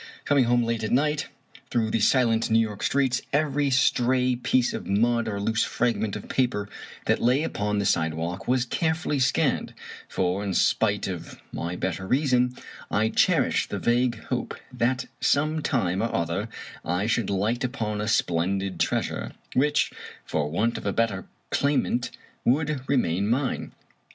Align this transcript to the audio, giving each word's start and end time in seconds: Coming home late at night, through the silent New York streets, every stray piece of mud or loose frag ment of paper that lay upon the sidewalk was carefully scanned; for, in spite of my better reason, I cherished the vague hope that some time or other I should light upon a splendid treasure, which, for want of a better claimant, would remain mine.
Coming 0.25 0.45
home 0.45 0.63
late 0.63 0.83
at 0.83 0.89
night, 0.89 1.27
through 1.69 1.91
the 1.91 1.99
silent 1.99 2.49
New 2.49 2.57
York 2.57 2.81
streets, 2.81 3.21
every 3.31 3.69
stray 3.69 4.35
piece 4.35 4.73
of 4.73 4.87
mud 4.87 5.27
or 5.27 5.39
loose 5.39 5.63
frag 5.63 5.95
ment 5.95 6.15
of 6.15 6.27
paper 6.27 6.67
that 7.05 7.21
lay 7.21 7.43
upon 7.43 7.77
the 7.77 7.85
sidewalk 7.85 8.47
was 8.47 8.65
carefully 8.65 9.19
scanned; 9.19 9.75
for, 10.09 10.43
in 10.43 10.55
spite 10.55 11.07
of 11.07 11.39
my 11.51 11.75
better 11.75 12.07
reason, 12.07 12.55
I 12.89 13.09
cherished 13.09 13.69
the 13.69 13.77
vague 13.77 14.17
hope 14.29 14.55
that 14.73 15.05
some 15.19 15.61
time 15.61 16.01
or 16.01 16.11
other 16.11 16.49
I 16.83 17.05
should 17.05 17.29
light 17.29 17.63
upon 17.63 18.01
a 18.01 18.07
splendid 18.07 18.79
treasure, 18.79 19.33
which, 19.53 19.91
for 20.25 20.49
want 20.49 20.79
of 20.79 20.87
a 20.87 20.93
better 20.93 21.27
claimant, 21.51 22.09
would 22.43 22.81
remain 22.89 23.27
mine. 23.29 23.71